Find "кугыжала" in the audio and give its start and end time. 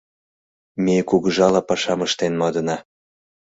1.09-1.61